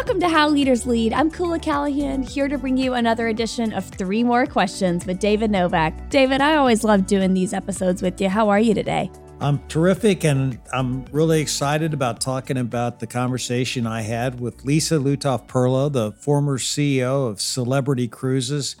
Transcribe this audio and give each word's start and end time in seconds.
Welcome 0.00 0.20
to 0.20 0.30
How 0.30 0.48
Leaders 0.48 0.86
Lead. 0.86 1.12
I'm 1.12 1.30
Koula 1.30 1.58
Callahan, 1.58 2.22
here 2.22 2.48
to 2.48 2.56
bring 2.56 2.78
you 2.78 2.94
another 2.94 3.28
edition 3.28 3.74
of 3.74 3.84
Three 3.84 4.24
More 4.24 4.46
Questions 4.46 5.04
with 5.04 5.18
David 5.18 5.50
Novak. 5.50 6.08
David, 6.08 6.40
I 6.40 6.56
always 6.56 6.84
love 6.84 7.06
doing 7.06 7.34
these 7.34 7.52
episodes 7.52 8.00
with 8.00 8.18
you. 8.18 8.30
How 8.30 8.48
are 8.48 8.58
you 8.58 8.72
today? 8.72 9.10
I'm 9.42 9.58
terrific, 9.68 10.24
and 10.24 10.58
I'm 10.72 11.04
really 11.12 11.42
excited 11.42 11.92
about 11.92 12.18
talking 12.18 12.56
about 12.56 13.00
the 13.00 13.06
conversation 13.06 13.86
I 13.86 14.00
had 14.00 14.40
with 14.40 14.64
Lisa 14.64 14.94
Lutoff 14.94 15.46
Perlo, 15.46 15.92
the 15.92 16.12
former 16.12 16.56
CEO 16.56 17.28
of 17.28 17.38
Celebrity 17.38 18.08
Cruises. 18.08 18.76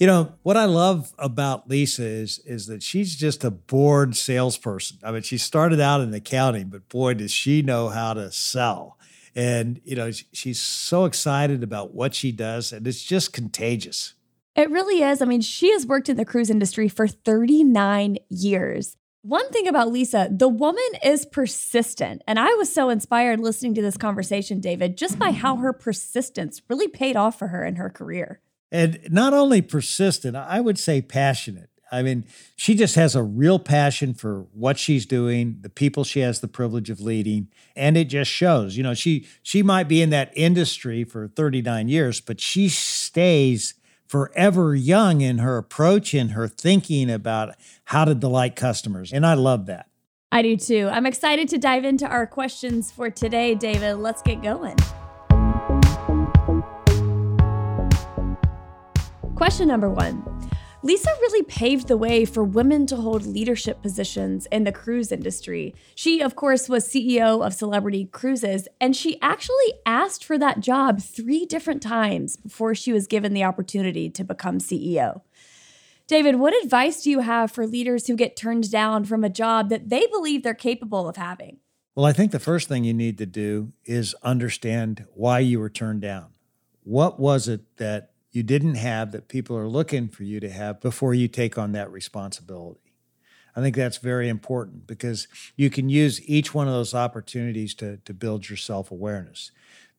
You 0.00 0.08
know, 0.08 0.32
what 0.42 0.56
I 0.56 0.64
love 0.64 1.12
about 1.16 1.70
Lisa 1.70 2.04
is, 2.04 2.40
is 2.40 2.66
that 2.66 2.82
she's 2.82 3.14
just 3.14 3.44
a 3.44 3.52
bored 3.52 4.16
salesperson. 4.16 4.98
I 5.04 5.12
mean, 5.12 5.22
she 5.22 5.38
started 5.38 5.78
out 5.78 6.00
in 6.00 6.12
accounting, 6.12 6.70
but 6.70 6.88
boy, 6.88 7.14
does 7.14 7.30
she 7.30 7.62
know 7.62 7.88
how 7.88 8.14
to 8.14 8.32
sell. 8.32 8.96
And, 9.36 9.82
you 9.84 9.94
know, 9.94 10.10
she's 10.10 10.58
so 10.58 11.04
excited 11.04 11.62
about 11.62 11.94
what 11.94 12.14
she 12.14 12.32
does, 12.32 12.72
and 12.72 12.86
it's 12.86 13.02
just 13.02 13.34
contagious. 13.34 14.14
It 14.56 14.70
really 14.70 15.02
is. 15.02 15.20
I 15.20 15.26
mean, 15.26 15.42
she 15.42 15.70
has 15.72 15.86
worked 15.86 16.08
in 16.08 16.16
the 16.16 16.24
cruise 16.24 16.48
industry 16.48 16.88
for 16.88 17.06
39 17.06 18.16
years. 18.30 18.96
One 19.20 19.50
thing 19.50 19.68
about 19.68 19.92
Lisa, 19.92 20.28
the 20.30 20.48
woman 20.48 20.82
is 21.04 21.26
persistent. 21.26 22.22
And 22.26 22.38
I 22.38 22.54
was 22.54 22.72
so 22.72 22.88
inspired 22.88 23.38
listening 23.38 23.74
to 23.74 23.82
this 23.82 23.98
conversation, 23.98 24.60
David, 24.60 24.96
just 24.96 25.18
by 25.18 25.32
how 25.32 25.56
her 25.56 25.74
persistence 25.74 26.62
really 26.70 26.88
paid 26.88 27.16
off 27.16 27.38
for 27.38 27.48
her 27.48 27.62
in 27.62 27.76
her 27.76 27.90
career. 27.90 28.40
And 28.72 29.00
not 29.10 29.34
only 29.34 29.60
persistent, 29.60 30.36
I 30.36 30.60
would 30.60 30.78
say 30.78 31.02
passionate. 31.02 31.68
I 31.90 32.02
mean, 32.02 32.24
she 32.56 32.74
just 32.74 32.96
has 32.96 33.14
a 33.14 33.22
real 33.22 33.58
passion 33.58 34.12
for 34.12 34.46
what 34.52 34.78
she's 34.78 35.06
doing, 35.06 35.58
the 35.60 35.68
people 35.68 36.02
she 36.02 36.20
has 36.20 36.40
the 36.40 36.48
privilege 36.48 36.90
of 36.90 37.00
leading, 37.00 37.48
and 37.76 37.96
it 37.96 38.06
just 38.06 38.30
shows. 38.30 38.76
You 38.76 38.82
know, 38.82 38.94
she 38.94 39.26
she 39.42 39.62
might 39.62 39.88
be 39.88 40.02
in 40.02 40.10
that 40.10 40.32
industry 40.34 41.04
for 41.04 41.28
39 41.28 41.88
years, 41.88 42.20
but 42.20 42.40
she 42.40 42.68
stays 42.68 43.74
forever 44.08 44.74
young 44.74 45.20
in 45.20 45.38
her 45.38 45.58
approach 45.58 46.14
and 46.14 46.32
her 46.32 46.48
thinking 46.48 47.10
about 47.10 47.54
how 47.84 48.04
to 48.04 48.14
delight 48.14 48.56
customers. 48.56 49.12
And 49.12 49.26
I 49.26 49.34
love 49.34 49.66
that. 49.66 49.88
I 50.32 50.42
do 50.42 50.56
too. 50.56 50.88
I'm 50.92 51.06
excited 51.06 51.48
to 51.50 51.58
dive 51.58 51.84
into 51.84 52.06
our 52.06 52.26
questions 52.26 52.90
for 52.90 53.10
today, 53.10 53.54
David. 53.54 53.96
Let's 53.96 54.22
get 54.22 54.42
going. 54.42 54.76
Question 59.36 59.68
number 59.68 59.90
one 59.90 60.24
Lisa 60.86 61.10
really 61.20 61.42
paved 61.42 61.88
the 61.88 61.96
way 61.96 62.24
for 62.24 62.44
women 62.44 62.86
to 62.86 62.94
hold 62.94 63.26
leadership 63.26 63.82
positions 63.82 64.46
in 64.52 64.62
the 64.62 64.70
cruise 64.70 65.10
industry. 65.10 65.74
She, 65.96 66.20
of 66.20 66.36
course, 66.36 66.68
was 66.68 66.86
CEO 66.86 67.44
of 67.44 67.54
Celebrity 67.54 68.04
Cruises, 68.04 68.68
and 68.80 68.94
she 68.94 69.20
actually 69.20 69.72
asked 69.84 70.24
for 70.24 70.38
that 70.38 70.60
job 70.60 71.02
three 71.02 71.44
different 71.44 71.82
times 71.82 72.36
before 72.36 72.76
she 72.76 72.92
was 72.92 73.08
given 73.08 73.34
the 73.34 73.42
opportunity 73.42 74.08
to 74.10 74.22
become 74.22 74.58
CEO. 74.58 75.22
David, 76.06 76.36
what 76.36 76.54
advice 76.62 77.02
do 77.02 77.10
you 77.10 77.18
have 77.18 77.50
for 77.50 77.66
leaders 77.66 78.06
who 78.06 78.14
get 78.14 78.36
turned 78.36 78.70
down 78.70 79.04
from 79.04 79.24
a 79.24 79.28
job 79.28 79.70
that 79.70 79.88
they 79.88 80.06
believe 80.06 80.44
they're 80.44 80.54
capable 80.54 81.08
of 81.08 81.16
having? 81.16 81.58
Well, 81.96 82.06
I 82.06 82.12
think 82.12 82.30
the 82.30 82.38
first 82.38 82.68
thing 82.68 82.84
you 82.84 82.94
need 82.94 83.18
to 83.18 83.26
do 83.26 83.72
is 83.84 84.14
understand 84.22 85.04
why 85.14 85.40
you 85.40 85.58
were 85.58 85.68
turned 85.68 86.02
down. 86.02 86.26
What 86.84 87.18
was 87.18 87.48
it 87.48 87.62
that 87.78 88.12
you 88.36 88.42
didn't 88.42 88.74
have 88.74 89.12
that 89.12 89.28
people 89.28 89.56
are 89.56 89.66
looking 89.66 90.08
for 90.08 90.22
you 90.22 90.40
to 90.40 90.50
have 90.50 90.78
before 90.82 91.14
you 91.14 91.26
take 91.26 91.56
on 91.56 91.72
that 91.72 91.90
responsibility. 91.90 92.92
I 93.56 93.62
think 93.62 93.74
that's 93.74 93.96
very 93.96 94.28
important 94.28 94.86
because 94.86 95.26
you 95.56 95.70
can 95.70 95.88
use 95.88 96.20
each 96.28 96.52
one 96.52 96.68
of 96.68 96.74
those 96.74 96.92
opportunities 96.92 97.74
to, 97.76 97.96
to 98.04 98.12
build 98.12 98.50
your 98.50 98.58
self 98.58 98.90
awareness. 98.90 99.52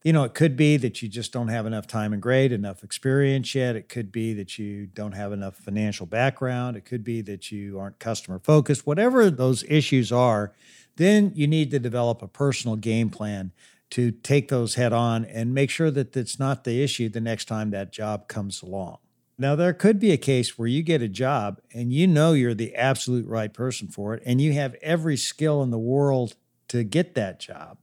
You 0.03 0.13
know, 0.13 0.23
it 0.23 0.35
could 0.35 0.55
be 0.55 0.77
that 0.77 1.01
you 1.01 1.09
just 1.09 1.33
don't 1.33 1.47
have 1.47 1.65
enough 1.65 1.87
time 1.87 2.13
and 2.13 2.21
grade, 2.21 2.51
enough 2.51 2.83
experience 2.83 3.55
yet. 3.55 3.75
It 3.75 3.89
could 3.89 4.11
be 4.11 4.35
that 4.35 4.59
you 4.59 4.85
don't 4.85 5.13
have 5.13 5.31
enough 5.31 5.55
financial 5.55 6.05
background. 6.05 6.77
It 6.77 6.85
could 6.85 7.03
be 7.03 7.21
that 7.23 7.51
you 7.51 7.79
aren't 7.79 7.97
customer 7.97 8.37
focused. 8.37 8.85
Whatever 8.85 9.31
those 9.31 9.63
issues 9.63 10.11
are, 10.11 10.53
then 10.97 11.31
you 11.33 11.47
need 11.47 11.71
to 11.71 11.79
develop 11.79 12.21
a 12.21 12.27
personal 12.27 12.75
game 12.75 13.09
plan 13.09 13.51
to 13.91 14.11
take 14.11 14.49
those 14.49 14.75
head 14.75 14.93
on 14.93 15.25
and 15.25 15.53
make 15.53 15.69
sure 15.69 15.91
that 15.91 16.15
it's 16.15 16.39
not 16.39 16.63
the 16.63 16.83
issue 16.83 17.09
the 17.09 17.21
next 17.21 17.45
time 17.45 17.71
that 17.71 17.91
job 17.91 18.27
comes 18.27 18.61
along. 18.61 18.97
Now, 19.39 19.55
there 19.55 19.73
could 19.73 19.99
be 19.99 20.11
a 20.11 20.17
case 20.17 20.57
where 20.57 20.67
you 20.67 20.81
get 20.81 21.01
a 21.01 21.07
job 21.07 21.61
and 21.73 21.93
you 21.93 22.07
know 22.07 22.33
you're 22.33 22.55
the 22.55 22.75
absolute 22.75 23.27
right 23.27 23.53
person 23.53 23.87
for 23.87 24.15
it, 24.15 24.23
and 24.25 24.41
you 24.41 24.53
have 24.53 24.75
every 24.81 25.15
skill 25.15 25.61
in 25.61 25.69
the 25.69 25.77
world 25.77 26.35
to 26.69 26.83
get 26.83 27.13
that 27.15 27.39
job. 27.39 27.77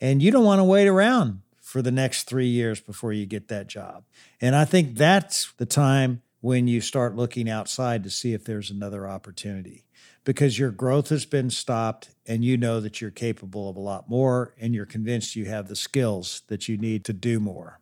And 0.00 0.22
you 0.22 0.30
don't 0.30 0.44
want 0.44 0.58
to 0.60 0.64
wait 0.64 0.88
around 0.88 1.42
for 1.60 1.82
the 1.82 1.92
next 1.92 2.24
three 2.24 2.48
years 2.48 2.80
before 2.80 3.12
you 3.12 3.26
get 3.26 3.48
that 3.48 3.66
job. 3.66 4.04
And 4.40 4.56
I 4.56 4.64
think 4.64 4.96
that's 4.96 5.52
the 5.58 5.66
time 5.66 6.22
when 6.42 6.66
you 6.66 6.80
start 6.80 7.16
looking 7.16 7.48
outside 7.48 8.02
to 8.02 8.10
see 8.10 8.34
if 8.34 8.44
there's 8.44 8.70
another 8.70 9.08
opportunity 9.08 9.84
because 10.24 10.58
your 10.58 10.72
growth 10.72 11.08
has 11.08 11.24
been 11.24 11.48
stopped 11.48 12.10
and 12.26 12.44
you 12.44 12.56
know 12.56 12.80
that 12.80 13.00
you're 13.00 13.10
capable 13.12 13.70
of 13.70 13.76
a 13.76 13.80
lot 13.80 14.10
more 14.10 14.52
and 14.60 14.74
you're 14.74 14.84
convinced 14.84 15.36
you 15.36 15.44
have 15.44 15.68
the 15.68 15.76
skills 15.76 16.42
that 16.48 16.68
you 16.68 16.76
need 16.76 17.04
to 17.04 17.12
do 17.12 17.38
more. 17.40 17.80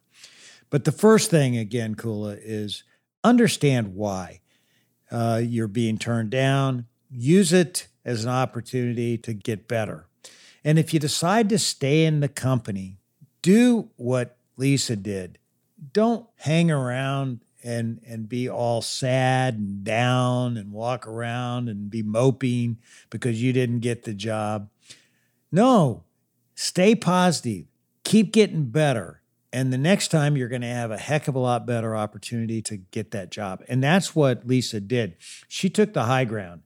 But 0.69 0.85
the 0.85 0.93
first 0.93 1.31
thing, 1.31 1.57
again, 1.57 1.95
Koula, 1.95 2.37
is 2.39 2.85
understand 3.25 3.95
why 3.95 4.41
uh, 5.11 5.41
you're 5.43 5.67
being 5.67 5.99
turned 5.99 6.31
down. 6.31 6.87
Use 7.11 7.55
it 7.55 7.89
as 8.05 8.25
an 8.25 8.31
opportunity 8.31 9.17
to 9.19 9.33
get 9.33 9.69
better. 9.69 10.07
And 10.63 10.79
if 10.79 10.93
you 10.93 11.01
decide 11.01 11.49
to 11.49 11.59
stay 11.59 12.05
in 12.05 12.21
the 12.21 12.29
company, 12.29 12.99
do 13.41 13.89
what 13.97 14.37
Lisa 14.59 14.97
did. 14.97 15.39
Don't 15.95 16.27
hang 16.37 16.71
around 16.71 17.41
and 17.63 18.01
and 18.07 18.29
be 18.29 18.49
all 18.49 18.83
sad 18.83 19.55
and 19.55 19.85
down 19.85 20.57
and 20.57 20.73
walk 20.73 21.07
around 21.07 21.69
and 21.69 21.91
be 21.91 22.03
moping 22.03 22.79
because 23.11 23.43
you 23.43 23.53
didn't 23.53 23.81
get 23.81 24.05
the 24.05 24.15
job. 24.15 24.69
No, 25.53 26.05
stay 26.55 26.95
positive. 26.95 27.67
Keep 28.05 28.33
getting 28.33 28.65
better. 28.67 29.23
And 29.53 29.73
the 29.73 29.79
next 29.79 30.09
time 30.09 30.37
you're 30.37 30.49
going 30.49 30.61
to 30.63 30.69
have 30.69 30.93
a 30.93 30.99
heck 30.99 31.27
of 31.27 31.35
a 31.35 31.41
lot 31.41 31.67
better 31.67 31.97
opportunity 31.97 32.63
to 32.63 32.77
get 32.77 33.11
that 33.11 33.31
job. 33.31 33.65
And 33.69 33.83
that's 33.83 34.15
what 34.15 34.47
Lisa 34.47 34.81
did. 34.81 35.17
She 35.49 35.69
took 35.69 35.93
the 35.93 36.05
high 36.05 36.25
ground. 36.25 36.63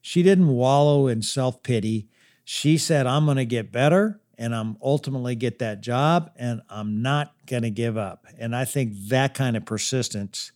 She 0.00 0.22
didn't 0.22 0.48
wallow 0.48 1.08
in 1.08 1.22
self-pity. 1.22 2.08
She 2.44 2.78
said, 2.78 3.06
"I'm 3.06 3.24
going 3.24 3.36
to 3.36 3.44
get 3.44 3.72
better 3.72 4.20
and 4.38 4.54
I'm 4.54 4.76
ultimately 4.80 5.34
get 5.34 5.58
that 5.58 5.80
job 5.80 6.30
and 6.36 6.62
I'm 6.70 7.02
not 7.02 7.34
going 7.46 7.64
to 7.64 7.70
give 7.70 7.96
up. 7.96 8.24
And 8.38 8.54
I 8.54 8.64
think 8.64 8.92
that 9.08 9.34
kind 9.34 9.56
of 9.56 9.66
persistence 9.66 10.52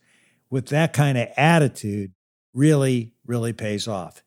with 0.49 0.67
that 0.67 0.93
kind 0.93 1.17
of 1.17 1.27
attitude 1.35 2.13
really, 2.53 3.11
really 3.25 3.53
pays 3.53 3.87
off. 3.87 4.23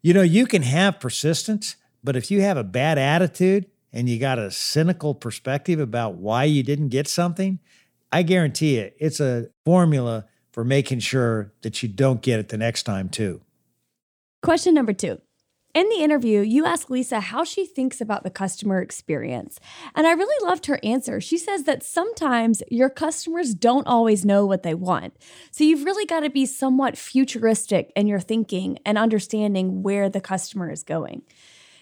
You 0.00 0.14
know, 0.14 0.22
you 0.22 0.46
can 0.46 0.62
have 0.62 1.00
persistence, 1.00 1.76
but 2.04 2.16
if 2.16 2.30
you 2.30 2.40
have 2.42 2.56
a 2.56 2.64
bad 2.64 2.98
attitude 2.98 3.66
and 3.92 4.08
you 4.08 4.18
got 4.18 4.38
a 4.38 4.50
cynical 4.50 5.14
perspective 5.14 5.80
about 5.80 6.14
why 6.14 6.44
you 6.44 6.62
didn't 6.62 6.88
get 6.88 7.08
something, 7.08 7.58
I 8.12 8.22
guarantee 8.22 8.76
you 8.76 8.90
it's 8.98 9.20
a 9.20 9.48
formula 9.64 10.26
for 10.52 10.64
making 10.64 11.00
sure 11.00 11.52
that 11.62 11.82
you 11.82 11.88
don't 11.88 12.22
get 12.22 12.38
it 12.40 12.48
the 12.48 12.58
next 12.58 12.82
time, 12.82 13.08
too. 13.08 13.40
Question 14.42 14.74
number 14.74 14.92
two 14.92 15.20
in 15.74 15.88
the 15.88 16.02
interview, 16.02 16.40
you 16.40 16.66
ask 16.66 16.90
Lisa 16.90 17.20
how 17.20 17.44
she 17.44 17.64
thinks 17.64 18.00
about 18.00 18.24
the 18.24 18.30
customer 18.30 18.80
experience. 18.80 19.60
And 19.94 20.06
I 20.06 20.12
really 20.12 20.46
loved 20.46 20.66
her 20.66 20.80
answer. 20.82 21.20
She 21.20 21.38
says 21.38 21.64
that 21.64 21.82
sometimes 21.82 22.62
your 22.70 22.90
customers 22.90 23.54
don't 23.54 23.86
always 23.86 24.24
know 24.24 24.46
what 24.46 24.62
they 24.62 24.74
want. 24.74 25.14
So 25.50 25.64
you've 25.64 25.84
really 25.84 26.06
got 26.06 26.20
to 26.20 26.30
be 26.30 26.46
somewhat 26.46 26.98
futuristic 26.98 27.92
in 27.94 28.06
your 28.06 28.20
thinking 28.20 28.78
and 28.84 28.98
understanding 28.98 29.82
where 29.82 30.08
the 30.08 30.20
customer 30.20 30.70
is 30.70 30.82
going. 30.82 31.22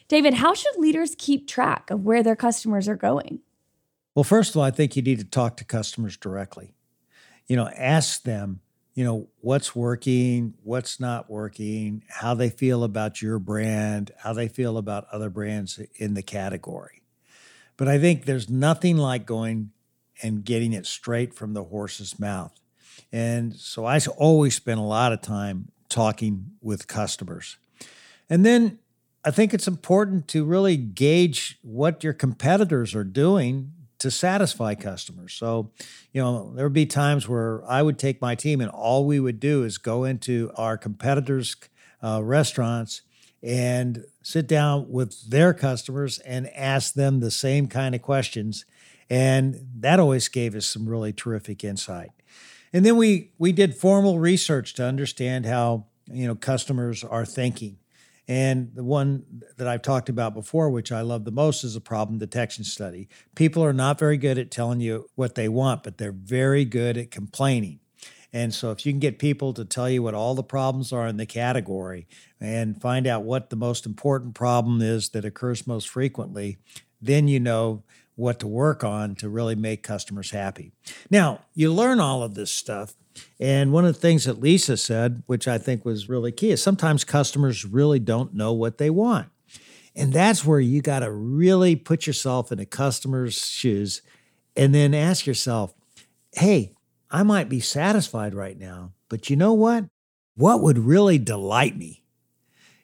David, 0.08 0.34
how 0.34 0.54
should 0.54 0.76
leaders 0.76 1.14
keep 1.16 1.46
track 1.46 1.90
of 1.90 2.04
where 2.04 2.22
their 2.22 2.36
customers 2.36 2.88
are 2.88 2.96
going? 2.96 3.40
Well, 4.14 4.24
first 4.24 4.50
of 4.50 4.56
all, 4.56 4.64
I 4.64 4.70
think 4.70 4.96
you 4.96 5.02
need 5.02 5.18
to 5.18 5.24
talk 5.24 5.56
to 5.58 5.64
customers 5.64 6.16
directly. 6.16 6.74
You 7.46 7.56
know, 7.56 7.68
ask 7.68 8.22
them 8.22 8.60
you 8.98 9.04
know 9.04 9.28
what's 9.42 9.76
working 9.76 10.54
what's 10.64 10.98
not 10.98 11.30
working 11.30 12.02
how 12.08 12.34
they 12.34 12.50
feel 12.50 12.82
about 12.82 13.22
your 13.22 13.38
brand 13.38 14.10
how 14.18 14.32
they 14.32 14.48
feel 14.48 14.76
about 14.76 15.06
other 15.12 15.30
brands 15.30 15.78
in 15.94 16.14
the 16.14 16.22
category. 16.22 17.04
But 17.76 17.86
i 17.86 17.96
think 17.96 18.24
there's 18.24 18.50
nothing 18.50 18.96
like 18.96 19.24
going 19.24 19.70
and 20.20 20.44
getting 20.44 20.72
it 20.72 20.84
straight 20.84 21.32
from 21.32 21.54
the 21.54 21.62
horse's 21.62 22.18
mouth. 22.18 22.58
And 23.12 23.54
so 23.54 23.84
i 23.84 24.00
always 24.16 24.56
spend 24.56 24.80
a 24.80 24.82
lot 24.98 25.12
of 25.12 25.20
time 25.20 25.70
talking 25.88 26.46
with 26.60 26.88
customers. 26.88 27.56
And 28.28 28.44
then 28.44 28.80
i 29.24 29.30
think 29.30 29.54
it's 29.54 29.68
important 29.68 30.26
to 30.28 30.44
really 30.44 30.76
gauge 30.76 31.60
what 31.62 32.02
your 32.02 32.14
competitors 32.14 32.96
are 32.96 33.04
doing 33.04 33.74
to 33.98 34.10
satisfy 34.10 34.74
customers. 34.74 35.34
So, 35.34 35.72
you 36.12 36.22
know, 36.22 36.52
there 36.54 36.66
would 36.66 36.72
be 36.72 36.86
times 36.86 37.28
where 37.28 37.62
I 37.68 37.82
would 37.82 37.98
take 37.98 38.20
my 38.20 38.34
team 38.34 38.60
and 38.60 38.70
all 38.70 39.06
we 39.06 39.20
would 39.20 39.40
do 39.40 39.64
is 39.64 39.78
go 39.78 40.04
into 40.04 40.50
our 40.56 40.78
competitors' 40.78 41.56
uh, 42.02 42.22
restaurants 42.22 43.02
and 43.42 44.04
sit 44.22 44.46
down 44.46 44.90
with 44.90 45.30
their 45.30 45.54
customers 45.54 46.18
and 46.20 46.48
ask 46.54 46.94
them 46.94 47.20
the 47.20 47.30
same 47.30 47.66
kind 47.66 47.94
of 47.94 48.02
questions 48.02 48.64
And 49.10 49.66
that 49.80 50.00
always 50.00 50.28
gave 50.28 50.54
us 50.54 50.66
some 50.66 50.88
really 50.88 51.12
terrific 51.12 51.64
insight. 51.64 52.10
And 52.72 52.84
then 52.84 52.96
we 52.96 53.30
we 53.38 53.52
did 53.52 53.74
formal 53.74 54.18
research 54.18 54.74
to 54.74 54.84
understand 54.84 55.46
how, 55.46 55.86
you 56.06 56.26
know, 56.26 56.34
customers 56.34 57.02
are 57.02 57.24
thinking. 57.24 57.78
And 58.28 58.72
the 58.74 58.84
one 58.84 59.42
that 59.56 59.66
I've 59.66 59.80
talked 59.80 60.10
about 60.10 60.34
before, 60.34 60.68
which 60.68 60.92
I 60.92 61.00
love 61.00 61.24
the 61.24 61.30
most, 61.30 61.64
is 61.64 61.74
a 61.74 61.80
problem 61.80 62.18
detection 62.18 62.62
study. 62.62 63.08
People 63.34 63.64
are 63.64 63.72
not 63.72 63.98
very 63.98 64.18
good 64.18 64.38
at 64.38 64.50
telling 64.50 64.80
you 64.80 65.08
what 65.14 65.34
they 65.34 65.48
want, 65.48 65.82
but 65.82 65.96
they're 65.96 66.12
very 66.12 66.66
good 66.66 66.98
at 66.98 67.10
complaining. 67.10 67.80
And 68.30 68.52
so, 68.52 68.70
if 68.70 68.84
you 68.84 68.92
can 68.92 69.00
get 69.00 69.18
people 69.18 69.54
to 69.54 69.64
tell 69.64 69.88
you 69.88 70.02
what 70.02 70.12
all 70.12 70.34
the 70.34 70.42
problems 70.42 70.92
are 70.92 71.06
in 71.06 71.16
the 71.16 71.24
category 71.24 72.06
and 72.38 72.78
find 72.78 73.06
out 73.06 73.22
what 73.22 73.48
the 73.48 73.56
most 73.56 73.86
important 73.86 74.34
problem 74.34 74.82
is 74.82 75.08
that 75.10 75.24
occurs 75.24 75.66
most 75.66 75.88
frequently, 75.88 76.58
then 77.00 77.28
you 77.28 77.40
know 77.40 77.84
what 78.16 78.40
to 78.40 78.46
work 78.46 78.84
on 78.84 79.14
to 79.14 79.28
really 79.28 79.54
make 79.54 79.82
customers 79.82 80.32
happy. 80.32 80.72
Now, 81.08 81.40
you 81.54 81.72
learn 81.72 82.00
all 82.00 82.22
of 82.22 82.34
this 82.34 82.50
stuff. 82.50 82.94
And 83.40 83.72
one 83.72 83.84
of 83.84 83.94
the 83.94 84.00
things 84.00 84.24
that 84.24 84.40
Lisa 84.40 84.76
said, 84.76 85.22
which 85.26 85.46
I 85.46 85.58
think 85.58 85.84
was 85.84 86.08
really 86.08 86.32
key, 86.32 86.50
is 86.50 86.62
sometimes 86.62 87.04
customers 87.04 87.64
really 87.64 87.98
don't 87.98 88.34
know 88.34 88.52
what 88.52 88.78
they 88.78 88.90
want. 88.90 89.28
And 89.94 90.12
that's 90.12 90.44
where 90.44 90.60
you 90.60 90.80
got 90.80 91.00
to 91.00 91.10
really 91.10 91.74
put 91.74 92.06
yourself 92.06 92.52
in 92.52 92.60
a 92.60 92.66
customer's 92.66 93.46
shoes 93.46 94.02
and 94.56 94.74
then 94.74 94.94
ask 94.94 95.26
yourself, 95.26 95.74
hey, 96.32 96.72
I 97.10 97.22
might 97.22 97.48
be 97.48 97.60
satisfied 97.60 98.34
right 98.34 98.58
now, 98.58 98.92
but 99.08 99.30
you 99.30 99.36
know 99.36 99.52
what? 99.54 99.86
What 100.36 100.62
would 100.62 100.78
really 100.78 101.18
delight 101.18 101.76
me? 101.76 102.02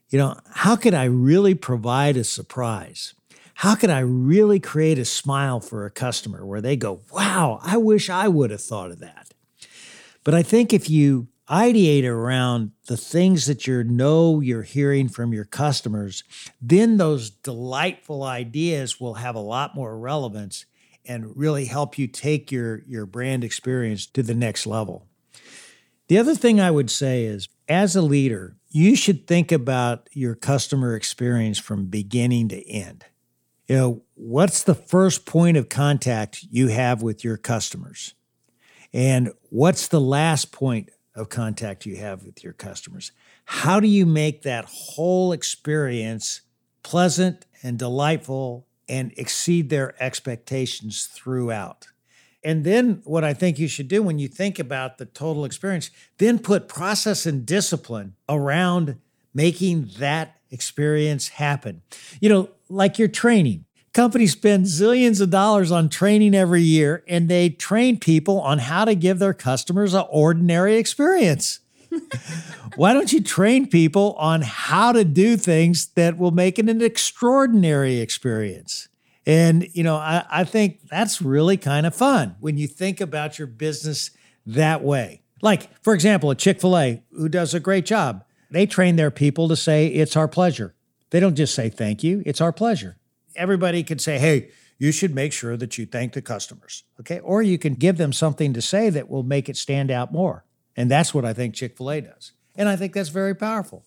You 0.08 0.18
know, 0.18 0.40
how 0.52 0.76
could 0.76 0.94
I 0.94 1.04
really 1.04 1.54
provide 1.54 2.16
a 2.16 2.24
surprise? 2.24 3.14
How 3.54 3.74
could 3.74 3.90
I 3.90 4.00
really 4.00 4.58
create 4.58 4.98
a 4.98 5.04
smile 5.04 5.60
for 5.60 5.86
a 5.86 5.90
customer 5.90 6.44
where 6.44 6.60
they 6.60 6.76
go, 6.76 7.00
wow, 7.12 7.60
I 7.62 7.76
wish 7.76 8.10
I 8.10 8.28
would 8.28 8.50
have 8.50 8.62
thought 8.62 8.90
of 8.90 9.00
that? 9.00 9.33
But 10.24 10.34
I 10.34 10.42
think 10.42 10.72
if 10.72 10.88
you 10.90 11.28
ideate 11.48 12.08
around 12.08 12.72
the 12.86 12.96
things 12.96 13.46
that 13.46 13.66
you 13.66 13.84
know 13.84 14.40
you're 14.40 14.62
hearing 14.62 15.08
from 15.08 15.34
your 15.34 15.44
customers, 15.44 16.24
then 16.60 16.96
those 16.96 17.30
delightful 17.30 18.22
ideas 18.22 18.98
will 18.98 19.14
have 19.14 19.34
a 19.34 19.40
lot 19.40 19.74
more 19.74 19.98
relevance 19.98 20.64
and 21.04 21.36
really 21.36 21.66
help 21.66 21.98
you 21.98 22.06
take 22.06 22.50
your, 22.50 22.82
your 22.86 23.04
brand 23.04 23.44
experience 23.44 24.06
to 24.06 24.22
the 24.22 24.34
next 24.34 24.66
level. 24.66 25.06
The 26.08 26.18
other 26.18 26.34
thing 26.34 26.60
I 26.60 26.70
would 26.70 26.90
say 26.90 27.24
is 27.24 27.48
as 27.68 27.94
a 27.94 28.02
leader, 28.02 28.56
you 28.70 28.96
should 28.96 29.26
think 29.26 29.52
about 29.52 30.08
your 30.12 30.34
customer 30.34 30.96
experience 30.96 31.58
from 31.58 31.86
beginning 31.86 32.48
to 32.48 32.68
end. 32.68 33.04
You 33.66 33.76
know, 33.76 34.02
what's 34.14 34.62
the 34.62 34.74
first 34.74 35.24
point 35.26 35.56
of 35.56 35.68
contact 35.68 36.42
you 36.50 36.68
have 36.68 37.02
with 37.02 37.24
your 37.24 37.36
customers? 37.36 38.14
And 38.94 39.32
what's 39.50 39.88
the 39.88 40.00
last 40.00 40.52
point 40.52 40.88
of 41.16 41.28
contact 41.28 41.84
you 41.84 41.96
have 41.96 42.24
with 42.24 42.44
your 42.44 42.52
customers? 42.52 43.10
How 43.44 43.80
do 43.80 43.88
you 43.88 44.06
make 44.06 44.42
that 44.42 44.64
whole 44.66 45.32
experience 45.32 46.42
pleasant 46.84 47.44
and 47.62 47.76
delightful 47.76 48.68
and 48.88 49.12
exceed 49.16 49.68
their 49.68 50.00
expectations 50.00 51.06
throughout? 51.06 51.88
And 52.44 52.62
then 52.62 53.00
what 53.04 53.24
I 53.24 53.34
think 53.34 53.58
you 53.58 53.66
should 53.66 53.88
do 53.88 54.00
when 54.02 54.20
you 54.20 54.28
think 54.28 54.60
about 54.60 54.98
the 54.98 55.06
total 55.06 55.44
experience, 55.44 55.90
then 56.18 56.38
put 56.38 56.68
process 56.68 57.26
and 57.26 57.44
discipline 57.44 58.14
around 58.28 58.96
making 59.34 59.90
that 59.98 60.36
experience 60.52 61.30
happen. 61.30 61.82
You 62.20 62.28
know, 62.28 62.50
like 62.68 62.98
your 62.98 63.08
training. 63.08 63.64
Companies 63.94 64.32
spend 64.32 64.66
zillions 64.66 65.20
of 65.20 65.30
dollars 65.30 65.70
on 65.70 65.88
training 65.88 66.34
every 66.34 66.62
year, 66.62 67.04
and 67.06 67.28
they 67.28 67.48
train 67.48 67.96
people 67.96 68.40
on 68.40 68.58
how 68.58 68.84
to 68.84 68.96
give 68.96 69.20
their 69.20 69.32
customers 69.32 69.94
an 69.94 70.04
ordinary 70.10 70.76
experience. 70.76 71.60
Why 72.76 72.92
don't 72.92 73.12
you 73.12 73.22
train 73.22 73.68
people 73.68 74.14
on 74.14 74.42
how 74.42 74.90
to 74.90 75.04
do 75.04 75.36
things 75.36 75.86
that 75.94 76.18
will 76.18 76.32
make 76.32 76.58
it 76.58 76.68
an 76.68 76.82
extraordinary 76.82 78.00
experience? 78.00 78.88
And, 79.26 79.68
you 79.74 79.84
know, 79.84 79.94
I, 79.94 80.24
I 80.28 80.42
think 80.42 80.88
that's 80.88 81.22
really 81.22 81.56
kind 81.56 81.86
of 81.86 81.94
fun 81.94 82.34
when 82.40 82.58
you 82.58 82.66
think 82.66 83.00
about 83.00 83.38
your 83.38 83.46
business 83.46 84.10
that 84.44 84.82
way. 84.82 85.22
Like, 85.40 85.70
for 85.84 85.94
example, 85.94 86.32
a 86.32 86.34
Chick 86.34 86.60
fil 86.60 86.76
A 86.76 87.00
who 87.16 87.28
does 87.28 87.54
a 87.54 87.60
great 87.60 87.86
job, 87.86 88.24
they 88.50 88.66
train 88.66 88.96
their 88.96 89.12
people 89.12 89.46
to 89.46 89.54
say, 89.54 89.86
it's 89.86 90.16
our 90.16 90.26
pleasure. 90.26 90.74
They 91.10 91.20
don't 91.20 91.36
just 91.36 91.54
say 91.54 91.68
thank 91.68 92.02
you, 92.02 92.24
it's 92.26 92.40
our 92.40 92.52
pleasure. 92.52 92.96
Everybody 93.36 93.82
can 93.82 93.98
say, 93.98 94.18
hey, 94.18 94.50
you 94.78 94.92
should 94.92 95.14
make 95.14 95.32
sure 95.32 95.56
that 95.56 95.78
you 95.78 95.86
thank 95.86 96.12
the 96.12 96.22
customers. 96.22 96.84
Okay. 97.00 97.20
Or 97.20 97.42
you 97.42 97.58
can 97.58 97.74
give 97.74 97.96
them 97.96 98.12
something 98.12 98.52
to 98.52 98.62
say 98.62 98.90
that 98.90 99.08
will 99.08 99.22
make 99.22 99.48
it 99.48 99.56
stand 99.56 99.90
out 99.90 100.12
more. 100.12 100.44
And 100.76 100.90
that's 100.90 101.14
what 101.14 101.24
I 101.24 101.32
think 101.32 101.54
Chick 101.54 101.76
fil 101.76 101.90
A 101.90 102.00
does. 102.00 102.32
And 102.56 102.68
I 102.68 102.76
think 102.76 102.92
that's 102.92 103.08
very 103.08 103.34
powerful. 103.34 103.84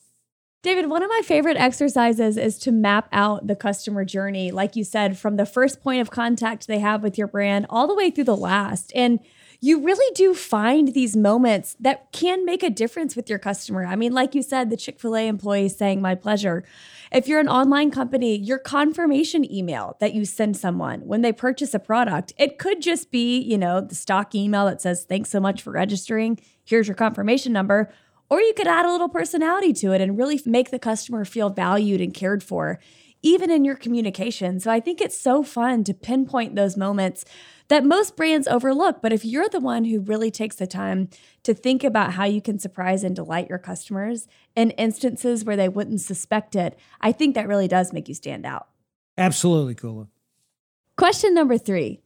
David, 0.63 0.89
one 0.89 1.03
of 1.03 1.09
my 1.09 1.21
favorite 1.23 1.55
exercises 1.55 2.35
is 2.35 2.57
to 2.59 2.71
map 2.71 3.07
out 3.11 3.47
the 3.47 3.55
customer 3.55 4.03
journey, 4.03 4.51
like 4.51 4.75
you 4.75 4.83
said, 4.83 5.17
from 5.17 5.38
the 5.38 5.45
first 5.45 5.81
point 5.81 6.01
of 6.01 6.09
contact 6.09 6.67
they 6.67 6.79
have 6.79 7.03
with 7.03 7.17
your 7.17 7.27
brand 7.27 7.67
all 7.69 7.88
the 7.88 7.94
way 7.94 8.09
through 8.09 8.23
the 8.23 8.35
last. 8.35 8.91
And 8.95 9.19
you 9.61 9.81
really 9.81 10.13
do 10.13 10.33
find 10.33 10.94
these 10.94 11.15
moments 11.15 11.75
that 11.79 12.11
can 12.11 12.44
make 12.44 12.63
a 12.63 12.69
difference 12.69 13.15
with 13.15 13.29
your 13.29 13.39
customer. 13.39 13.85
I 13.85 13.95
mean, 13.95 14.13
like 14.13 14.35
you 14.35 14.41
said, 14.41 14.69
the 14.69 14.77
Chick 14.77 14.99
fil 14.99 15.15
A 15.15 15.27
employee 15.27 15.69
saying, 15.69 16.01
My 16.01 16.15
pleasure. 16.15 16.63
If 17.12 17.27
you're 17.27 17.39
an 17.39 17.48
online 17.48 17.92
company, 17.92 18.38
your 18.38 18.59
confirmation 18.59 19.50
email 19.51 19.98
that 20.00 20.13
you 20.13 20.25
send 20.25 20.57
someone 20.57 21.01
when 21.01 21.21
they 21.21 21.31
purchase 21.31 21.74
a 21.74 21.80
product, 21.80 22.33
it 22.38 22.57
could 22.57 22.81
just 22.81 23.12
be, 23.12 23.39
you 23.39 23.57
know, 23.57 23.81
the 23.81 23.95
stock 23.95 24.36
email 24.36 24.65
that 24.65 24.81
says, 24.81 25.06
Thanks 25.06 25.30
so 25.30 25.39
much 25.39 25.62
for 25.62 25.71
registering. 25.71 26.39
Here's 26.65 26.88
your 26.88 26.95
confirmation 26.95 27.54
number. 27.54 27.92
Or 28.30 28.42
you 28.42 28.54
could 28.54 28.68
add 28.68 28.86
a 28.86 28.92
little 28.92 29.07
personality 29.07 29.71
to 29.74 29.94
it 29.94 30.01
and 30.01 30.18
really 30.18 30.42
make 30.45 30.69
the 30.69 30.80
customer 30.80 31.24
feel 31.24 31.50
valued 31.50 32.01
and 32.01 32.13
cared 32.13 32.44
for, 32.44 32.80
even 33.21 33.50
in 33.50 33.63
your 33.63 33.75
communication. 33.75 34.59
So 34.59 34.69
I 34.69 34.81
think 34.81 35.00
it's 35.00 35.19
so 35.19 35.44
fun 35.44 35.86
to 35.86 35.94
pinpoint 35.94 36.56
those 36.56 36.75
moments 36.75 37.24
that 37.69 37.86
most 37.86 38.16
brands 38.16 38.48
overlook. 38.48 39.02
But 39.02 39.14
if 39.14 39.25
you're 39.25 39.50
the 39.50 39.60
one 39.60 39.86
who 39.86 40.00
really 40.00 40.31
takes 40.31 40.56
the 40.56 40.68
time 40.68 41.10
to 41.44 41.54
think 41.54 41.84
about 41.84 42.14
how 42.14 42.25
you 42.25 42.42
can 42.42 42.60
surprise 42.60 43.04
and 43.04 43.16
delight 43.16 43.50
your 43.50 43.58
customers 43.58 44.28
in 44.56 44.72
instances 44.72 45.44
where 45.44 45.58
they 45.58 45.69
wouldn't 45.69 46.02
suspect 46.02 46.56
it, 46.56 46.78
I 47.02 47.12
think 47.12 47.36
that 47.36 47.48
really 47.48 47.68
does 47.68 47.94
make 47.94 48.08
you 48.08 48.14
stand 48.14 48.46
out. 48.46 48.68
Absolutely, 49.18 49.75
Koula. 49.75 50.08
Question 50.95 51.33
number 51.33 51.57
three 51.57 52.02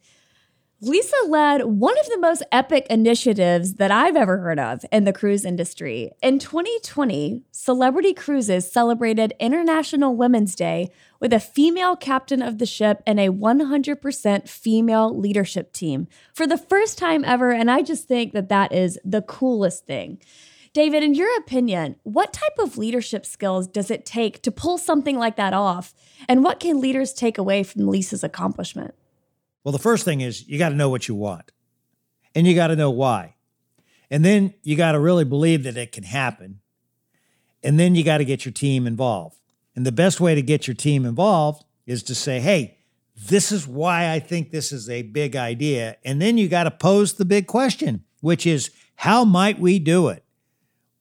Lisa 0.84 1.16
led 1.28 1.64
one 1.66 1.94
of 2.00 2.08
the 2.08 2.18
most 2.18 2.42
epic 2.52 2.88
initiatives 2.90 3.76
that 3.76 3.92
I've 3.92 4.16
ever 4.16 4.40
heard 4.40 4.58
of 4.58 4.84
in 4.92 5.04
the 5.04 5.14
cruise 5.14 5.46
industry. 5.46 6.10
In 6.24 6.40
2020, 6.40 7.44
Celebrity 7.52 8.16
Cruises 8.16 8.72
celebrated 8.72 9.36
International 9.40 10.16
Women's 10.16 10.56
Day 10.56 10.90
with 11.20 11.34
a 11.34 11.40
female 11.40 11.96
captain 11.96 12.42
of 12.42 12.58
the 12.58 12.66
ship 12.66 13.04
and 13.06 13.20
a 13.20 13.30
100% 13.30 14.50
female 14.50 15.16
leadership 15.16 15.72
team 15.72 16.08
for 16.34 16.48
the 16.48 16.58
first 16.58 16.98
time 16.98 17.24
ever. 17.26 17.52
And 17.52 17.70
I 17.70 17.84
just 17.84 18.08
think 18.08 18.34
that 18.34 18.50
that 18.50 18.74
is 18.74 18.98
the 19.06 19.22
coolest 19.22 19.86
thing. 19.86 20.20
David, 20.74 21.04
in 21.04 21.14
your 21.14 21.38
opinion, 21.38 21.98
what 22.02 22.34
type 22.34 22.58
of 22.58 22.80
leadership 22.80 23.28
skills 23.28 23.68
does 23.68 23.92
it 23.92 24.04
take 24.04 24.42
to 24.42 24.52
pull 24.52 24.80
something 24.80 25.20
like 25.20 25.36
that 25.36 25.54
off? 25.54 25.94
And 26.28 26.44
what 26.44 26.60
can 26.60 26.82
leaders 26.82 27.14
take 27.14 27.38
away 27.38 27.62
from 27.62 27.88
Lisa's 27.88 28.24
accomplishment? 28.24 28.96
Well, 29.64 29.72
the 29.72 29.80
first 29.80 30.06
thing 30.06 30.22
is 30.22 30.48
you 30.48 30.58
got 30.58 30.70
to 30.70 30.76
know 30.76 30.90
what 30.90 31.08
you 31.08 31.16
want 31.16 31.52
and 32.36 32.48
you 32.48 32.56
got 32.56 32.68
to 32.68 32.76
know 32.76 32.90
why. 32.90 33.36
And 34.10 34.26
then 34.26 34.54
you 34.64 34.76
got 34.76 34.92
to 34.92 35.00
really 35.00 35.24
believe 35.24 35.64
that 35.64 35.78
it 35.78 35.92
can 35.92 36.04
happen. 36.04 36.60
And 37.64 37.80
then 37.80 37.96
you 37.96 38.04
got 38.04 38.18
to 38.18 38.26
get 38.26 38.44
your 38.44 38.52
team 38.52 38.88
involved. 38.88 39.38
And 39.76 39.86
the 39.86 39.92
best 39.92 40.20
way 40.20 40.36
to 40.36 40.42
get 40.42 40.68
your 40.68 40.76
team 40.76 41.06
involved 41.06 41.64
is 41.86 42.04
to 42.04 42.16
say, 42.16 42.40
hey, 42.40 42.78
this 43.16 43.52
is 43.52 43.68
why 43.68 44.12
I 44.12 44.20
think 44.20 44.52
this 44.52 44.72
is 44.72 44.90
a 44.90 45.04
big 45.04 45.36
idea. 45.36 45.98
And 46.04 46.22
then 46.22 46.38
you 46.38 46.50
got 46.50 46.64
to 46.64 46.72
pose 46.72 47.14
the 47.14 47.26
big 47.26 47.48
question, 47.48 48.04
which 48.20 48.46
is, 48.46 48.72
how 48.96 49.24
might 49.24 49.60
we 49.60 49.80
do 49.80 50.10
it? 50.10 50.24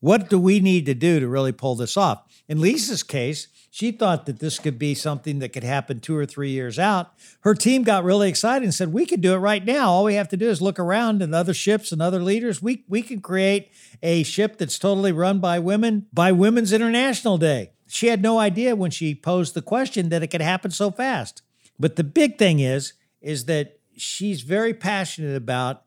What 0.00 0.30
do 0.30 0.38
we 0.38 0.60
need 0.60 0.86
to 0.86 0.94
do 0.94 1.20
to 1.20 1.28
really 1.28 1.52
pull 1.52 1.74
this 1.74 1.96
off? 1.96 2.22
In 2.48 2.60
Lisa's 2.60 3.02
case, 3.02 3.48
she 3.72 3.92
thought 3.92 4.26
that 4.26 4.40
this 4.40 4.58
could 4.58 4.80
be 4.80 4.94
something 4.94 5.38
that 5.38 5.52
could 5.52 5.62
happen 5.62 6.00
two 6.00 6.16
or 6.16 6.26
three 6.26 6.50
years 6.50 6.76
out. 6.76 7.12
Her 7.42 7.54
team 7.54 7.84
got 7.84 8.02
really 8.02 8.28
excited 8.28 8.64
and 8.64 8.74
said, 8.74 8.92
We 8.92 9.06
could 9.06 9.20
do 9.20 9.32
it 9.32 9.38
right 9.38 9.64
now. 9.64 9.90
All 9.90 10.04
we 10.04 10.14
have 10.14 10.28
to 10.30 10.36
do 10.36 10.50
is 10.50 10.60
look 10.60 10.80
around 10.80 11.22
and 11.22 11.32
other 11.32 11.54
ships 11.54 11.92
and 11.92 12.02
other 12.02 12.20
leaders. 12.20 12.60
We, 12.60 12.84
we 12.88 13.00
can 13.00 13.20
create 13.20 13.70
a 14.02 14.24
ship 14.24 14.58
that's 14.58 14.78
totally 14.78 15.12
run 15.12 15.38
by 15.38 15.60
women 15.60 16.06
by 16.12 16.32
Women's 16.32 16.72
International 16.72 17.38
Day. 17.38 17.70
She 17.86 18.08
had 18.08 18.20
no 18.20 18.40
idea 18.40 18.74
when 18.74 18.90
she 18.90 19.14
posed 19.14 19.54
the 19.54 19.62
question 19.62 20.08
that 20.08 20.22
it 20.22 20.28
could 20.28 20.42
happen 20.42 20.72
so 20.72 20.90
fast. 20.90 21.42
But 21.78 21.94
the 21.94 22.04
big 22.04 22.38
thing 22.38 22.58
is, 22.58 22.94
is 23.20 23.44
that 23.44 23.78
she's 23.96 24.42
very 24.42 24.74
passionate 24.74 25.36
about 25.36 25.84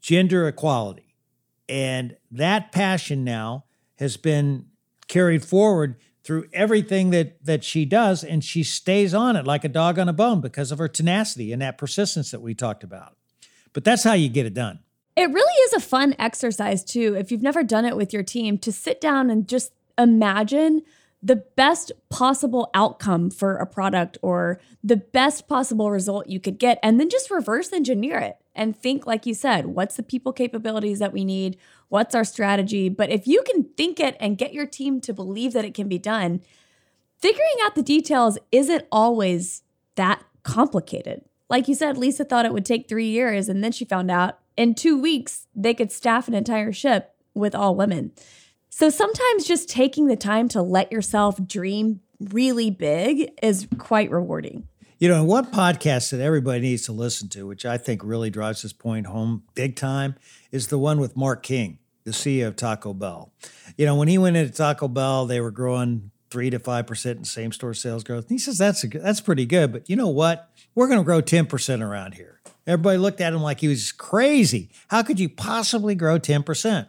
gender 0.00 0.48
equality. 0.48 1.14
And 1.68 2.16
that 2.30 2.72
passion 2.72 3.24
now 3.24 3.64
has 3.98 4.16
been 4.16 4.66
carried 5.08 5.44
forward 5.44 5.96
through 6.26 6.44
everything 6.52 7.10
that 7.10 7.42
that 7.44 7.62
she 7.62 7.84
does 7.84 8.24
and 8.24 8.42
she 8.42 8.64
stays 8.64 9.14
on 9.14 9.36
it 9.36 9.46
like 9.46 9.62
a 9.62 9.68
dog 9.68 9.96
on 9.96 10.08
a 10.08 10.12
bone 10.12 10.40
because 10.40 10.72
of 10.72 10.78
her 10.78 10.88
tenacity 10.88 11.52
and 11.52 11.62
that 11.62 11.78
persistence 11.78 12.32
that 12.32 12.42
we 12.42 12.52
talked 12.52 12.82
about. 12.82 13.16
But 13.72 13.84
that's 13.84 14.02
how 14.02 14.14
you 14.14 14.28
get 14.28 14.44
it 14.44 14.52
done. 14.52 14.80
It 15.14 15.30
really 15.30 15.54
is 15.66 15.72
a 15.74 15.80
fun 15.80 16.16
exercise 16.18 16.82
too 16.82 17.14
if 17.16 17.30
you've 17.30 17.42
never 17.42 17.62
done 17.62 17.84
it 17.84 17.96
with 17.96 18.12
your 18.12 18.24
team 18.24 18.58
to 18.58 18.72
sit 18.72 19.00
down 19.00 19.30
and 19.30 19.48
just 19.48 19.72
imagine 19.96 20.82
the 21.22 21.36
best 21.36 21.92
possible 22.10 22.70
outcome 22.74 23.30
for 23.30 23.56
a 23.56 23.66
product 23.66 24.18
or 24.20 24.60
the 24.82 24.96
best 24.96 25.46
possible 25.46 25.92
result 25.92 26.26
you 26.26 26.40
could 26.40 26.58
get 26.58 26.80
and 26.82 26.98
then 26.98 27.08
just 27.08 27.30
reverse 27.30 27.72
engineer 27.72 28.18
it 28.18 28.36
and 28.56 28.76
think 28.76 29.06
like 29.06 29.26
you 29.26 29.34
said 29.34 29.66
what's 29.66 29.96
the 29.96 30.02
people 30.02 30.32
capabilities 30.32 30.98
that 30.98 31.12
we 31.12 31.24
need? 31.24 31.56
What's 31.88 32.14
our 32.14 32.24
strategy? 32.24 32.88
But 32.88 33.10
if 33.10 33.26
you 33.26 33.42
can 33.42 33.64
think 33.76 34.00
it 34.00 34.16
and 34.18 34.38
get 34.38 34.52
your 34.52 34.66
team 34.66 35.00
to 35.02 35.12
believe 35.12 35.52
that 35.52 35.64
it 35.64 35.74
can 35.74 35.88
be 35.88 35.98
done 35.98 36.40
figuring 37.18 37.56
out 37.62 37.74
the 37.74 37.82
details 37.82 38.38
isn't 38.50 38.84
always 38.90 39.62
that 39.94 40.22
complicated. 40.42 41.22
Like 41.48 41.68
you 41.68 41.74
said 41.74 41.96
lisa 41.96 42.24
thought 42.24 42.46
it 42.46 42.52
would 42.52 42.66
take 42.66 42.88
3 42.88 43.06
years 43.06 43.48
and 43.48 43.62
then 43.62 43.72
she 43.72 43.84
found 43.84 44.10
out 44.10 44.38
in 44.56 44.74
2 44.74 45.00
weeks 45.00 45.46
they 45.54 45.74
could 45.74 45.92
staff 45.92 46.26
an 46.26 46.34
entire 46.34 46.72
ship 46.72 47.14
with 47.34 47.54
all 47.54 47.76
women. 47.76 48.12
So 48.68 48.90
sometimes 48.90 49.46
just 49.46 49.70
taking 49.70 50.06
the 50.06 50.16
time 50.16 50.48
to 50.48 50.60
let 50.60 50.92
yourself 50.92 51.38
dream 51.46 52.00
really 52.20 52.70
big 52.70 53.30
is 53.42 53.66
quite 53.78 54.10
rewarding. 54.10 54.68
You 54.98 55.10
know, 55.10 55.22
one 55.24 55.44
podcast 55.44 56.10
that 56.12 56.22
everybody 56.22 56.60
needs 56.60 56.84
to 56.86 56.92
listen 56.92 57.28
to, 57.28 57.46
which 57.46 57.66
I 57.66 57.76
think 57.76 58.02
really 58.02 58.30
drives 58.30 58.62
this 58.62 58.72
point 58.72 59.06
home 59.06 59.42
big 59.54 59.76
time, 59.76 60.14
is 60.50 60.68
the 60.68 60.78
one 60.78 61.00
with 61.00 61.14
Mark 61.14 61.42
King, 61.42 61.78
the 62.04 62.12
CEO 62.12 62.46
of 62.46 62.56
Taco 62.56 62.94
Bell. 62.94 63.30
You 63.76 63.84
know, 63.84 63.94
when 63.94 64.08
he 64.08 64.16
went 64.16 64.38
into 64.38 64.54
Taco 64.54 64.88
Bell, 64.88 65.26
they 65.26 65.38
were 65.38 65.50
growing 65.50 66.12
three 66.30 66.48
to 66.48 66.58
five 66.58 66.86
percent 66.86 67.18
in 67.18 67.24
same 67.24 67.52
store 67.52 67.74
sales 67.74 68.04
growth. 68.04 68.24
And 68.24 68.30
he 68.30 68.38
says 68.38 68.56
that's 68.56 68.84
a, 68.84 68.88
that's 68.88 69.20
pretty 69.20 69.44
good, 69.44 69.70
but 69.70 69.90
you 69.90 69.96
know 69.96 70.08
what? 70.08 70.50
We're 70.74 70.88
going 70.88 71.00
to 71.00 71.04
grow 71.04 71.20
ten 71.20 71.44
percent 71.44 71.82
around 71.82 72.14
here. 72.14 72.40
Everybody 72.66 72.96
looked 72.96 73.20
at 73.20 73.34
him 73.34 73.42
like 73.42 73.60
he 73.60 73.68
was 73.68 73.92
crazy. 73.92 74.70
How 74.88 75.02
could 75.02 75.20
you 75.20 75.28
possibly 75.28 75.94
grow 75.94 76.16
ten 76.16 76.42
percent? 76.42 76.88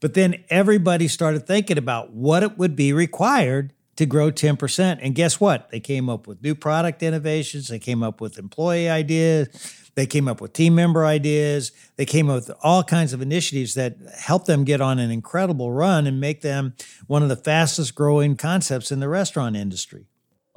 But 0.00 0.14
then 0.14 0.44
everybody 0.48 1.08
started 1.08 1.46
thinking 1.46 1.76
about 1.76 2.10
what 2.14 2.42
it 2.42 2.56
would 2.56 2.74
be 2.74 2.94
required 2.94 3.74
to 3.96 4.06
grow 4.06 4.30
10%. 4.30 4.98
And 5.00 5.14
guess 5.14 5.40
what? 5.40 5.70
They 5.70 5.80
came 5.80 6.08
up 6.08 6.26
with 6.26 6.42
new 6.42 6.54
product 6.54 7.02
innovations, 7.02 7.68
they 7.68 7.78
came 7.78 8.02
up 8.02 8.20
with 8.20 8.38
employee 8.38 8.88
ideas, 8.88 9.48
they 9.94 10.06
came 10.06 10.26
up 10.26 10.40
with 10.40 10.52
team 10.52 10.74
member 10.74 11.04
ideas, 11.04 11.72
they 11.96 12.04
came 12.04 12.28
up 12.28 12.36
with 12.36 12.50
all 12.62 12.82
kinds 12.82 13.12
of 13.12 13.22
initiatives 13.22 13.74
that 13.74 13.96
helped 14.18 14.46
them 14.46 14.64
get 14.64 14.80
on 14.80 14.98
an 14.98 15.10
incredible 15.10 15.70
run 15.70 16.06
and 16.06 16.20
make 16.20 16.40
them 16.40 16.74
one 17.06 17.22
of 17.22 17.28
the 17.28 17.36
fastest 17.36 17.94
growing 17.94 18.36
concepts 18.36 18.90
in 18.90 19.00
the 19.00 19.08
restaurant 19.08 19.56
industry. 19.56 20.06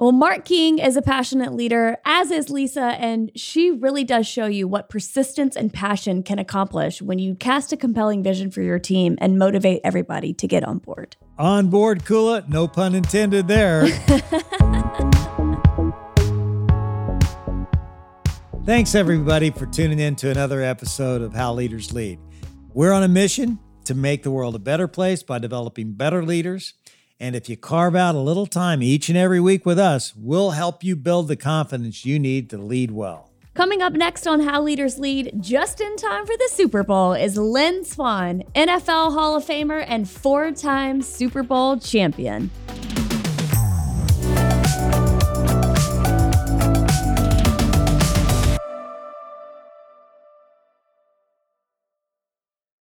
Well, 0.00 0.12
Mark 0.12 0.44
King 0.44 0.78
is 0.78 0.96
a 0.96 1.02
passionate 1.02 1.52
leader, 1.54 1.96
as 2.04 2.30
is 2.30 2.50
Lisa, 2.50 2.94
and 3.00 3.32
she 3.34 3.72
really 3.72 4.04
does 4.04 4.28
show 4.28 4.46
you 4.46 4.68
what 4.68 4.88
persistence 4.88 5.56
and 5.56 5.72
passion 5.72 6.22
can 6.22 6.38
accomplish 6.38 7.02
when 7.02 7.18
you 7.18 7.34
cast 7.34 7.72
a 7.72 7.76
compelling 7.76 8.22
vision 8.22 8.52
for 8.52 8.62
your 8.62 8.78
team 8.78 9.18
and 9.20 9.40
motivate 9.40 9.80
everybody 9.82 10.32
to 10.34 10.46
get 10.46 10.62
on 10.62 10.78
board. 10.78 11.16
On 11.36 11.68
board, 11.68 12.04
Koula. 12.04 12.44
No 12.46 12.68
pun 12.68 12.94
intended 12.94 13.48
there. 13.48 13.88
Thanks, 18.64 18.94
everybody, 18.94 19.50
for 19.50 19.66
tuning 19.66 19.98
in 19.98 20.14
to 20.14 20.30
another 20.30 20.62
episode 20.62 21.22
of 21.22 21.34
How 21.34 21.52
Leaders 21.54 21.92
Lead. 21.92 22.20
We're 22.72 22.92
on 22.92 23.02
a 23.02 23.08
mission 23.08 23.58
to 23.86 23.96
make 23.96 24.22
the 24.22 24.30
world 24.30 24.54
a 24.54 24.60
better 24.60 24.86
place 24.86 25.24
by 25.24 25.40
developing 25.40 25.94
better 25.94 26.22
leaders 26.22 26.74
and 27.20 27.34
if 27.34 27.48
you 27.48 27.56
carve 27.56 27.96
out 27.96 28.14
a 28.14 28.20
little 28.20 28.46
time 28.46 28.82
each 28.82 29.08
and 29.08 29.18
every 29.18 29.40
week 29.40 29.66
with 29.66 29.78
us, 29.78 30.14
we'll 30.16 30.52
help 30.52 30.84
you 30.84 30.96
build 30.96 31.28
the 31.28 31.36
confidence 31.36 32.04
you 32.04 32.18
need 32.18 32.48
to 32.50 32.58
lead 32.58 32.90
well. 32.90 33.30
Coming 33.54 33.82
up 33.82 33.92
next 33.92 34.28
on 34.28 34.38
How 34.40 34.62
Leaders 34.62 35.00
Lead, 35.00 35.32
just 35.40 35.80
in 35.80 35.96
time 35.96 36.24
for 36.26 36.36
the 36.36 36.48
Super 36.52 36.84
Bowl, 36.84 37.12
is 37.12 37.36
Lynn 37.36 37.84
Swann, 37.84 38.44
NFL 38.54 39.12
Hall 39.12 39.36
of 39.36 39.44
Famer 39.44 39.84
and 39.88 40.08
four 40.08 40.52
time 40.52 41.02
Super 41.02 41.42
Bowl 41.42 41.76
champion. 41.76 42.52